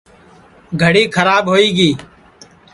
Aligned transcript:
گھڑی 0.81 1.03
کھراب 1.15 1.43
ہوئی 1.51 1.69
گی 1.77 1.89